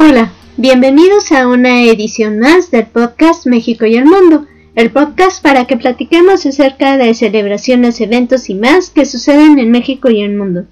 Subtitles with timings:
[0.00, 5.66] Hola, bienvenidos a una edición más del podcast México y el Mundo, el podcast para
[5.66, 10.66] que platiquemos acerca de celebraciones, eventos y más que suceden en México y el mundo.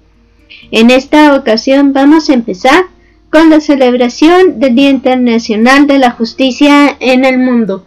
[0.71, 2.85] En esta ocasión vamos a empezar
[3.29, 7.85] con la celebración del Día Internacional de la Justicia en el mundo.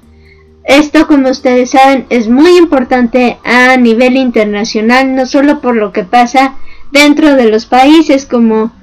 [0.64, 6.04] Esto, como ustedes saben, es muy importante a nivel internacional, no solo por lo que
[6.04, 6.58] pasa
[6.92, 8.78] dentro de los países como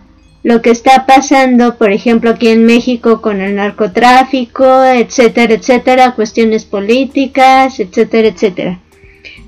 [0.48, 6.64] lo que está pasando, por ejemplo, aquí en México con el narcotráfico, etcétera, etcétera, cuestiones
[6.64, 8.80] políticas, etcétera, etcétera.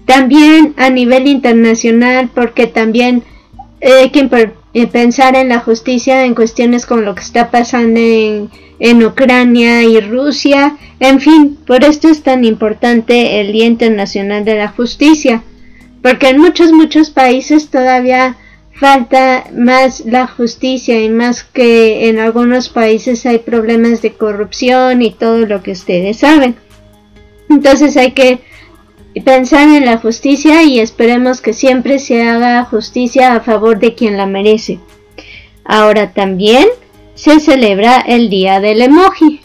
[0.04, 3.24] También a nivel internacional, porque también
[3.82, 4.30] hay que
[4.74, 9.84] eh, pensar en la justicia en cuestiones como lo que está pasando en, en Ucrania
[9.84, 10.76] y Rusia.
[11.00, 15.44] En fin, por esto es tan importante el Día Internacional de la Justicia,
[16.02, 18.36] porque en muchos, muchos países todavía
[18.80, 25.12] falta más la justicia y más que en algunos países hay problemas de corrupción y
[25.12, 26.56] todo lo que ustedes saben.
[27.50, 28.40] Entonces hay que
[29.26, 34.16] pensar en la justicia y esperemos que siempre se haga justicia a favor de quien
[34.16, 34.80] la merece.
[35.66, 36.66] Ahora también
[37.16, 39.42] se celebra el Día del Emoji.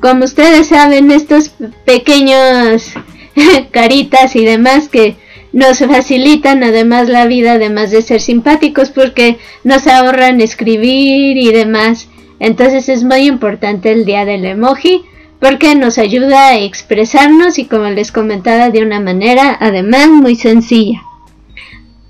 [0.00, 1.50] Como ustedes saben, estos
[1.84, 2.94] pequeños
[3.72, 5.16] caritas y demás que
[5.52, 12.08] nos facilitan además la vida además de ser simpáticos porque nos ahorran escribir y demás.
[12.38, 15.02] Entonces es muy importante el día del emoji
[15.40, 21.02] porque nos ayuda a expresarnos y como les comentaba de una manera además muy sencilla.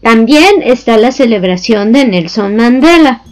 [0.02, 3.22] También está la celebración de Nelson Mandela.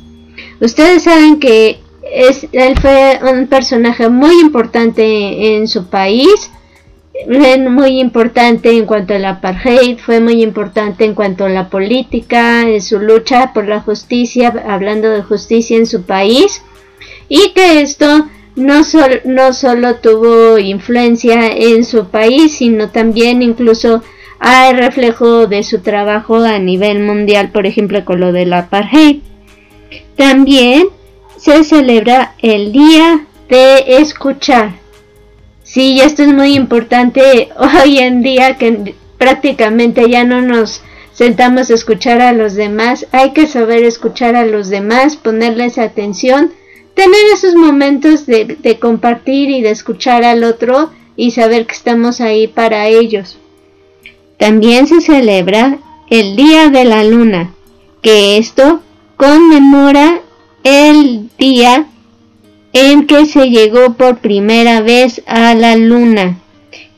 [0.61, 1.81] Ustedes saben que
[2.13, 6.51] es, él fue un personaje muy importante en su país
[7.27, 12.81] muy importante en cuanto al apartheid, fue muy importante en cuanto a la política, en
[12.81, 16.63] su lucha por la justicia, hablando de justicia en su país,
[17.29, 18.83] y que esto no,
[19.25, 24.03] no solo tuvo influencia en su país, sino también incluso
[24.39, 29.21] hay reflejo de su trabajo a nivel mundial, por ejemplo, con lo del apartheid.
[30.17, 30.89] También
[31.37, 34.88] se celebra el Día de Escuchar
[35.69, 40.81] Sí, esto es muy importante hoy en día que prácticamente ya no nos
[41.13, 43.07] sentamos a escuchar a los demás.
[43.13, 46.55] Hay que saber escuchar a los demás, ponerles atención,
[46.95, 52.23] tener esos momentos de, de compartir y de escuchar al otro y saber que estamos
[52.23, 53.37] ahí para ellos.
[54.39, 57.53] También se celebra el Día de la Luna,
[58.01, 58.81] que esto
[59.19, 60.23] conmemora
[60.65, 61.89] el día
[62.79, 66.39] en que se llegó por primera vez a la luna,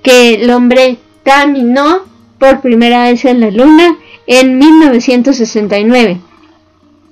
[0.02, 2.00] que el hombre caminó
[2.38, 3.96] por primera vez en la luna
[4.26, 6.20] en 1969.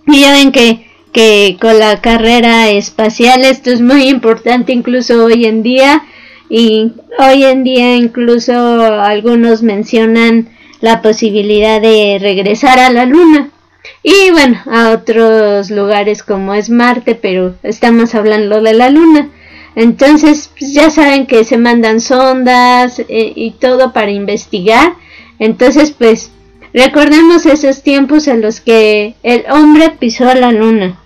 [0.07, 5.45] Y ya ven que, que con la carrera espacial esto es muy importante incluso hoy
[5.45, 6.05] en día.
[6.51, 10.49] Y hoy en día incluso algunos mencionan
[10.81, 13.51] la posibilidad de regresar a la luna
[14.03, 19.31] y bueno, a otros lugares como es Marte, pero estamos hablando de la Luna.
[19.75, 24.95] Entonces, pues ya saben que se mandan sondas eh, y todo para investigar.
[25.39, 26.31] Entonces, pues
[26.75, 30.99] recordemos esos tiempos en los que el hombre pisó la Luna.